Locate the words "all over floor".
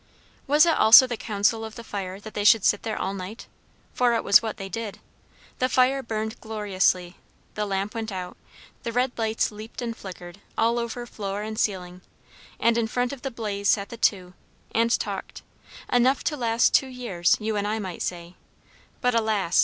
10.57-11.43